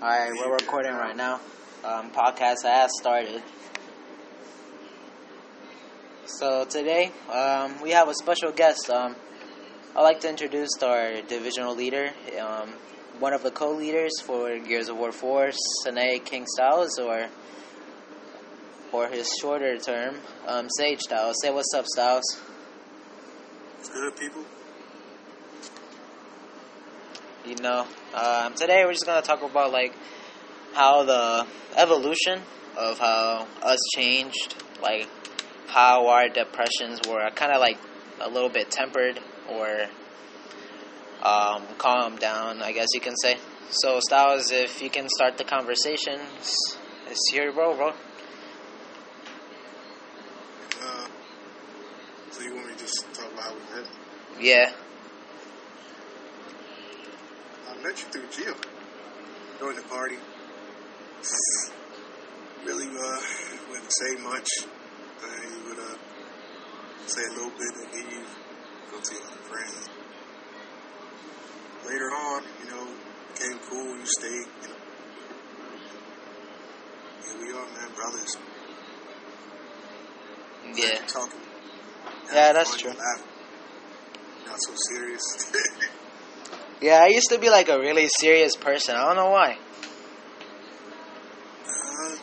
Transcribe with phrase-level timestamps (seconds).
[0.00, 1.40] Alright, we're recording right now.
[1.82, 3.42] Um, podcast has started.
[6.24, 8.88] So today, um, we have a special guest.
[8.90, 9.16] Um,
[9.96, 12.68] I'd like to introduce our divisional leader, um,
[13.18, 15.50] one of the co-leaders for Gears of War 4,
[15.82, 17.26] Sine King Styles, or
[18.92, 20.14] or his shorter term,
[20.46, 21.34] um, Sage Styles.
[21.42, 22.40] Say what's up, Styles.
[23.80, 24.44] It's good, people.
[27.44, 27.84] You know,
[28.14, 29.94] um, today we're just gonna talk about like
[30.72, 31.46] how the
[31.76, 32.40] evolution
[32.76, 35.08] of how us changed, like
[35.66, 37.78] how our depressions were kind of like
[38.20, 39.20] a little bit tempered
[39.50, 39.86] or
[41.22, 43.36] um, calmed down, I guess you can say.
[43.70, 47.88] So, Styles, if you can start the conversation, it's, it's your role, bro.
[50.80, 51.06] Uh,
[52.30, 53.90] so you want me to just talk about how we met?
[54.40, 54.72] Yeah,
[57.82, 58.54] met you through Gio.
[59.58, 60.16] During the party.
[62.64, 63.20] Really, uh,
[63.70, 64.48] wouldn't say much.
[64.62, 65.96] You would, uh,
[67.06, 68.28] say a little bit and leave.
[68.90, 69.88] Go to your other friends.
[71.86, 72.86] Later on, you know,
[73.32, 73.96] became cool.
[73.98, 74.74] You stayed, you know.
[77.24, 78.36] Here we are, man, brothers.
[80.74, 81.40] yeah, Talking.
[82.32, 82.90] Yeah, that's true.
[82.90, 83.24] laughing.
[84.46, 85.52] Not so serious.
[86.80, 86.98] yeah.
[87.02, 88.94] I used to be like a really serious person.
[88.94, 89.58] I don't know why.
[91.66, 92.16] Uh,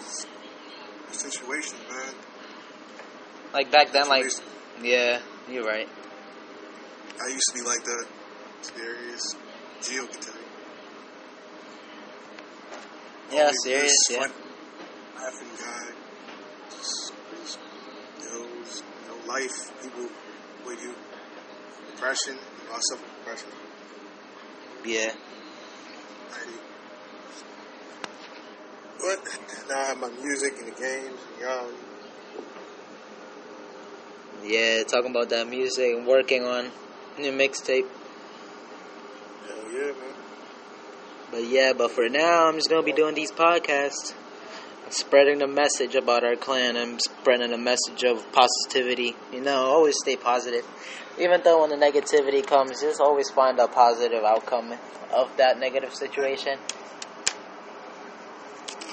[1.11, 2.13] situation, man.
[3.53, 4.25] Like back then, like
[4.81, 5.87] yeah, you're right.
[7.23, 8.05] I used to be like that.
[8.61, 9.35] Serious.
[9.81, 10.41] Gio can tell you.
[13.31, 13.93] Yeah, serious.
[14.09, 14.27] Yeah.
[15.15, 15.87] Laughing guy.
[16.69, 17.59] Just, just,
[18.21, 20.09] you know, it's, you know, life, people
[20.65, 20.93] with you.
[21.91, 22.35] Depression.
[22.35, 23.49] You know, I suffer from depression.
[24.85, 25.11] Yeah.
[28.99, 29.19] But
[29.69, 31.19] now I have my music and the games.
[31.33, 31.69] And y'all,
[34.43, 36.71] Yeah, talking about that music and working on
[37.19, 37.85] new mixtape.
[39.47, 40.13] hell yeah, man.
[41.31, 44.13] But yeah, but for now, I'm just gonna be doing these podcasts,
[44.89, 49.15] spreading the message about our clan and spreading the message of positivity.
[49.31, 50.65] You know, always stay positive.
[51.19, 54.73] Even though when the negativity comes, just always find a positive outcome
[55.13, 56.59] of that negative situation.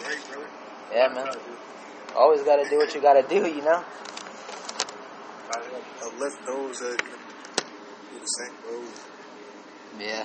[0.03, 0.19] Right.
[0.93, 1.29] Yeah, man.
[2.15, 3.85] Always gotta do what you gotta do, you know?
[5.55, 5.59] I
[6.05, 8.89] uplift those that do the same road.
[9.99, 10.25] Yeah.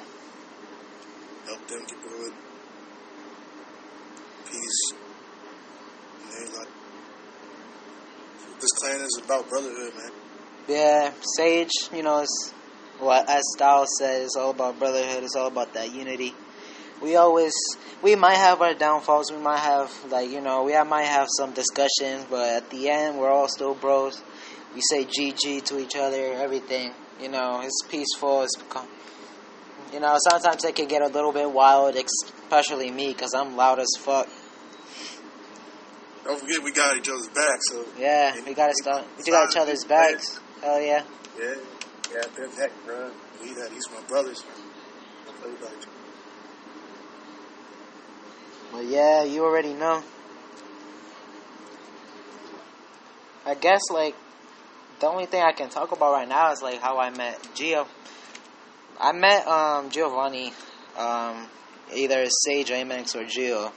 [1.45, 2.33] help them get through it.
[4.45, 4.93] Peace.
[6.21, 6.67] And they like
[8.59, 10.11] this clan is about brotherhood, man.
[10.67, 12.25] Yeah, Sage, you know,
[12.99, 16.33] what as Styles said, it's all about brotherhood, it's all about that unity.
[17.01, 17.53] We always
[18.01, 21.53] we might have our downfalls, we might have like, you know, we might have some
[21.53, 24.21] discussions, but at the end we're all still bros.
[24.73, 26.93] We say GG to each other, everything.
[27.21, 28.87] You know, it's peaceful, it's become
[29.93, 33.79] you know, sometimes it can get a little bit wild, especially me, because I'm loud
[33.79, 34.27] as fuck.
[36.27, 39.05] Don't forget we got each other's back, so Yeah, we gotta start.
[39.17, 40.41] We got each other's backs.
[40.61, 41.03] Hell yeah.
[41.39, 41.55] yeah,
[42.13, 43.11] yeah, their back, bro.
[43.41, 44.43] He that these my brothers.
[45.25, 45.87] Don't play about you.
[48.73, 50.03] But yeah, you already know.
[53.45, 54.13] I guess like
[54.99, 57.87] the only thing I can talk about right now is like how I met Gio.
[58.99, 60.51] I met um Giovanni,
[60.97, 61.47] um,
[61.95, 63.71] either Sage Amex or Gio.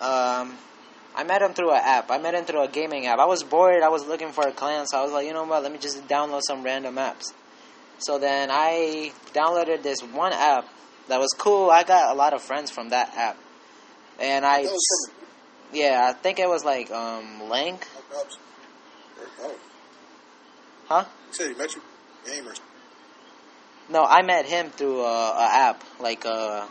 [0.00, 0.56] Um,
[1.18, 2.12] I met him through an app.
[2.12, 3.18] I met him through a gaming app.
[3.18, 3.82] I was bored.
[3.82, 5.64] I was looking for a clan, so I was like, you know what?
[5.64, 7.32] Let me just download some random apps.
[7.98, 10.68] So then I downloaded this one app
[11.08, 11.70] that was cool.
[11.70, 13.36] I got a lot of friends from that app,
[14.20, 15.18] and I That was from
[15.72, 17.84] yeah, I think it was like um Link,
[20.86, 21.04] huh?
[21.26, 21.82] you said he met you
[22.24, 22.60] gamers.
[23.90, 26.66] No, I met him through a, a app like uh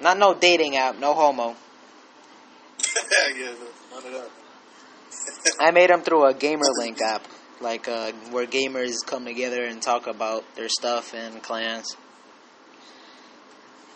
[0.00, 1.44] not no dating app, no homo.
[1.44, 2.81] yeah, none of that.
[5.60, 7.26] I made him through a gamer link app,
[7.60, 11.96] like uh, where gamers come together and talk about their stuff and clans.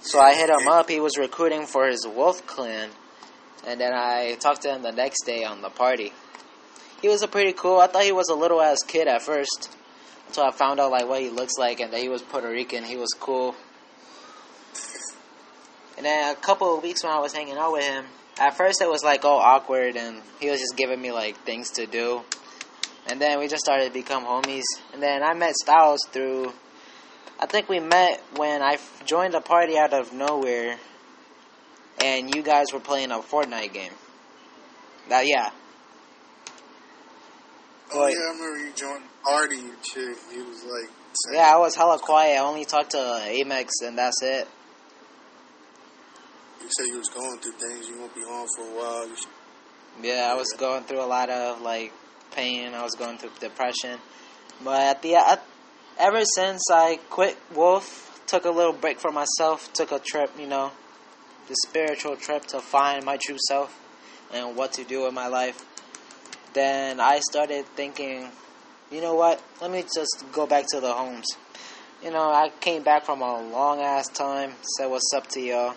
[0.01, 0.89] So I hit him up.
[0.89, 2.91] He was recruiting for his Wolf clan,
[3.67, 6.13] and then I talked to him the next day on the party.
[7.03, 7.79] He was a pretty cool.
[7.79, 9.77] I thought he was a little ass kid at first,
[10.29, 12.85] until I found out like what he looks like and that he was Puerto Rican.
[12.85, 13.55] He was cool.
[15.97, 18.05] And then a couple of weeks when I was hanging out with him,
[18.39, 21.71] at first it was like all awkward and he was just giving me like things
[21.73, 22.23] to do.
[23.09, 24.65] And then we just started to become homies.
[24.93, 26.53] And then I met Styles through.
[27.39, 30.79] I think we met when I joined a party out of nowhere.
[32.03, 33.93] and you guys were playing a Fortnite game.
[35.09, 35.51] That yeah.
[37.93, 40.17] Oh Like- yeah, I remember you joined party and shit.
[40.33, 42.35] He was like, saying, Yeah, I was hella quiet.
[42.35, 44.49] I only talked to Amex, and that's it.
[46.61, 47.89] You said you was going through things.
[47.89, 49.17] You won't be on for a while.
[50.03, 51.93] Yeah, I was going through a lot of like
[52.33, 52.75] pain.
[52.75, 53.99] I was going through depression,
[54.63, 55.45] but at the at,
[55.99, 60.47] ever since I quit Wolf, took a little break for myself, took a trip, you
[60.47, 60.73] know,
[61.49, 63.79] the spiritual trip to find my true self
[64.33, 65.65] and what to do with my life.
[66.53, 68.29] Then I started thinking,
[68.91, 69.43] you know what?
[69.61, 71.27] Let me just go back to the homes.
[72.03, 74.53] You know, I came back from a long ass time.
[74.77, 75.75] Said what's up to y'all.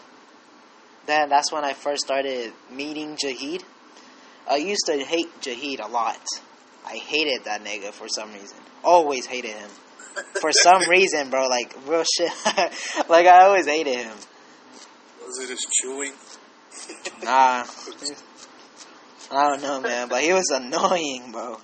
[1.06, 3.64] Then that's when I first started meeting Jahid.
[4.50, 6.20] I used to hate Jahid a lot.
[6.86, 8.58] I hated that nigga for some reason.
[8.84, 9.70] Always hated him.
[10.42, 11.48] For some reason, bro.
[11.48, 12.32] Like, real shit.
[13.10, 14.18] like, I always hated him.
[15.26, 16.14] was it his chewing?
[17.24, 17.66] Nah.
[19.32, 20.10] I don't know, man.
[20.10, 21.58] But he was annoying, bro.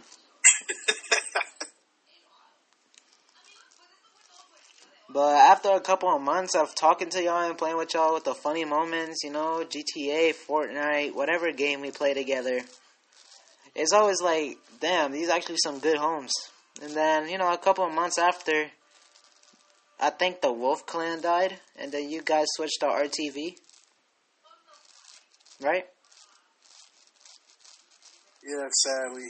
[5.15, 8.25] But after a couple of months of talking to y'all and playing with y'all with
[8.25, 12.59] the funny moments, you know, GTA, Fortnite, whatever game we play together,
[13.73, 16.33] it's always like, damn, these actually some good homes.
[16.83, 18.65] And then, you know, a couple of months after,
[20.01, 23.56] I think the Wolf Clan died, and then you guys switched to RTV.
[25.61, 25.85] Right?
[28.44, 29.29] Yeah, sadly.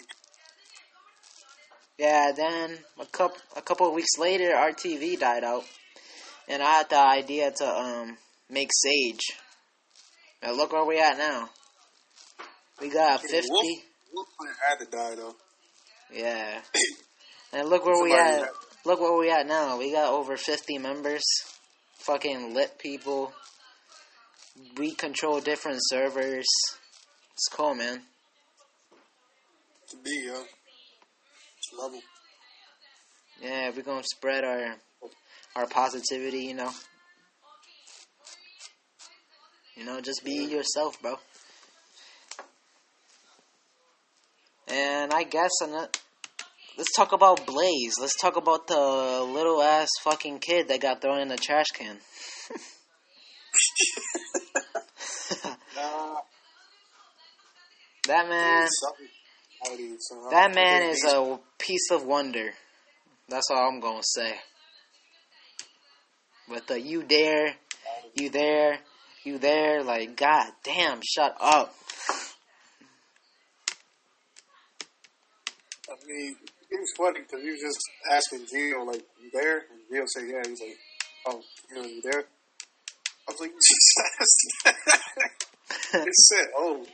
[1.97, 5.63] Yeah, then a couple a couple of weeks later, RTV died out,
[6.47, 8.18] and I had the idea to um
[8.50, 9.21] make Sage.
[10.42, 11.50] And look where we at now.
[12.81, 13.47] We got Yeah, fifty.
[13.50, 13.68] Wolf,
[14.13, 14.27] Wolf
[14.68, 15.36] had to die though.
[16.13, 16.62] Yeah,
[17.53, 18.39] and look where we Somebody at.
[18.41, 18.50] had-
[18.88, 19.80] Look where we at now.
[19.80, 21.24] We got over fifty members.
[22.00, 23.33] Fucking lit people.
[24.77, 26.45] We control different servers.
[27.33, 28.03] It's cool, man.
[29.89, 30.44] To be, yo.
[31.73, 32.01] Level.
[33.41, 34.75] Yeah, we're gonna spread our
[35.56, 36.71] our positivity, you know.
[39.75, 41.15] You know, just be yourself, bro.
[44.67, 45.95] And I guess I'm not.
[45.95, 46.45] Uh,
[46.77, 47.95] let's talk about Blaze.
[48.00, 51.97] Let's talk about the little ass fucking kid that got thrown in the trash can.
[55.75, 56.15] Nah,
[58.07, 58.67] That man,
[59.65, 59.85] something.
[59.88, 60.29] Howdy, somehow.
[60.29, 62.51] that man is a piece of wonder.
[63.29, 64.35] That's all I'm gonna say.
[66.47, 67.56] But the you there,
[68.13, 68.79] you there,
[69.23, 71.75] you there, like god damn, shut up.
[75.88, 76.35] I mean,
[76.69, 77.79] it was funny because he was just
[78.12, 79.57] asking Gio, like, you there?
[79.69, 80.41] And Gio said, yeah.
[80.47, 80.77] He's like,
[81.27, 82.25] oh, you know, you there?
[83.27, 84.35] I was like, Jesus.
[86.06, 86.85] he said, oh,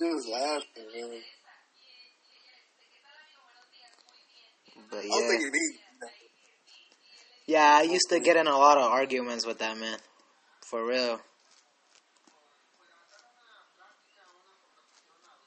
[0.00, 1.20] just laughing, man.
[4.92, 6.10] But I yeah, think you need that.
[7.46, 9.98] yeah, I used to get in a lot of arguments with that man,
[10.70, 11.20] for real.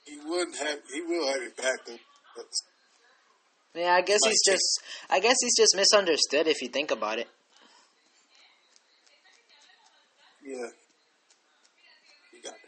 [0.06, 1.98] He wouldn't have, he will have it back, though.
[3.76, 7.28] Yeah, I guess he's just, I guess he's just misunderstood if you think about it.
[10.46, 10.68] yeah.
[12.34, 12.60] You got it.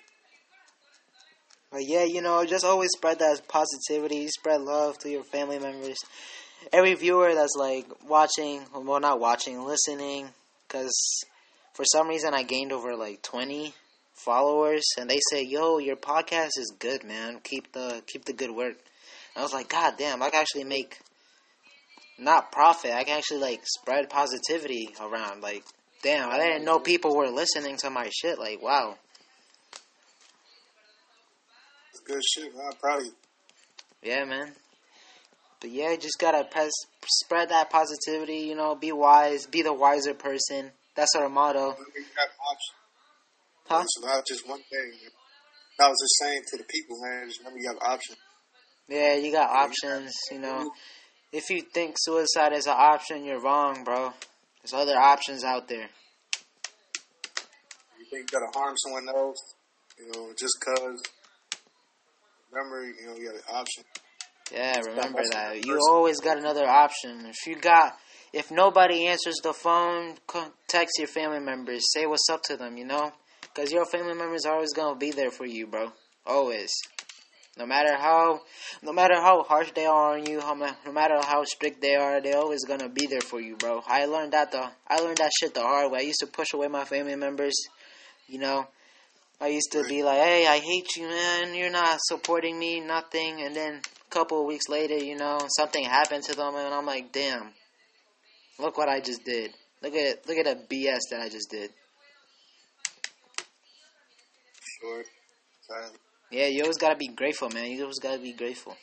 [1.72, 5.98] But yeah, you know, just always spread that positivity, spread love to your family members.
[6.74, 10.30] Every viewer that's like watching, well, not watching, listening,
[10.68, 11.24] because
[11.74, 13.74] for some reason I gained over like 20
[14.14, 17.40] followers, and they say, "Yo, your podcast is good, man.
[17.44, 18.76] Keep the keep the good work."
[19.36, 21.00] And I was like, "God damn, I can actually make
[22.18, 22.92] not profit.
[22.92, 25.42] I can actually like spread positivity around.
[25.42, 25.64] Like,
[26.02, 28.40] damn, I didn't know people were listening to my shit.
[28.40, 28.98] Like, wow."
[31.92, 32.66] It's good shit, man.
[32.72, 33.16] I'm proud of you.
[34.02, 34.54] Yeah, man.
[35.60, 36.72] But yeah, just gotta press,
[37.06, 38.40] spread that positivity.
[38.40, 40.72] You know, be wise, be the wiser person.
[40.96, 42.76] That's our motto, Remember, you got options.
[43.68, 43.82] huh?
[43.84, 44.92] It's not just one thing.
[45.80, 48.18] I was just saying to the people, man, just remember you have options.
[48.88, 50.14] Yeah, you got options.
[50.32, 50.72] You know,
[51.32, 54.14] if you think suicide is an option, you're wrong, bro.
[54.64, 55.90] There's other options out there.
[58.00, 59.38] You think you gotta harm someone else,
[60.00, 61.04] you know, just cause.
[62.52, 63.84] Remember, you know, you got an option.
[64.54, 65.66] Yeah, remember that.
[65.66, 67.25] You always got another option.
[67.25, 67.98] If you got,
[68.34, 70.16] if nobody answers the phone,
[70.68, 71.84] text your family members.
[71.94, 72.77] Say what's up to them.
[72.77, 73.12] You know,
[73.42, 75.92] because your family members are always gonna be there for you, bro.
[76.25, 76.72] Always.
[77.58, 78.42] No matter how,
[78.84, 82.22] no matter how harsh they are on you, how, no matter how strict they are,
[82.22, 83.82] they're always gonna be there for you, bro.
[83.88, 86.00] I learned that the, I learned that shit the hard way.
[86.00, 87.56] I used to push away my family members,
[88.27, 88.68] you know,
[89.39, 91.54] I used to be like, "Hey, I hate you, man.
[91.54, 95.84] You're not supporting me, nothing." And then a couple of weeks later, you know, something
[95.84, 97.54] happened to them, and I'm like, "Damn,
[98.60, 99.54] look what I just did.
[99.82, 101.72] Look at look at the BS that I just did."
[104.82, 105.04] Sure.
[106.32, 107.72] Yeah, you always gotta be grateful, man.
[107.72, 108.78] You always gotta be grateful.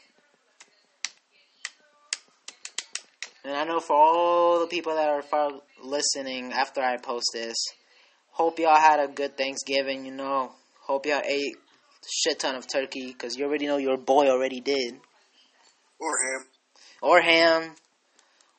[3.45, 5.51] And I know for all the people that are
[5.83, 7.57] listening after I post this,
[8.31, 10.07] hope y'all had a good Thanksgiving.
[10.07, 10.53] You know,
[10.87, 11.57] hope y'all ate
[12.11, 14.95] shit ton of turkey because you already know your boy already did,
[16.01, 16.47] Or ham.
[17.01, 17.75] or ham,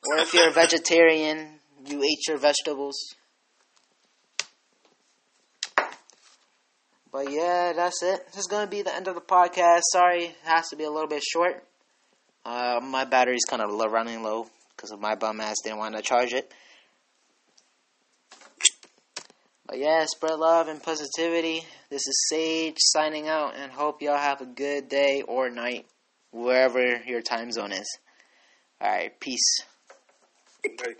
[0.03, 2.95] or if you're a vegetarian, you ate your vegetables.
[7.11, 8.25] But yeah, that's it.
[8.27, 9.81] This is gonna be the end of the podcast.
[9.91, 11.63] Sorry, it has to be a little bit short.
[12.43, 15.95] Uh, my battery's kind of low, running low because of my bum ass didn't want
[15.95, 16.51] to charge it.
[19.65, 21.65] But yeah, spread love and positivity.
[21.89, 25.87] This is Sage signing out, and hope y'all have a good day or night,
[26.35, 27.97] wherever your time zone is.
[28.81, 29.61] All right, peace.
[30.61, 30.97] Good night.